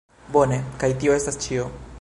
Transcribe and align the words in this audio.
Bone, 0.35 0.57
Kaj 0.85 0.91
tio 1.05 1.19
estas 1.21 1.39
ĉio 1.45 1.73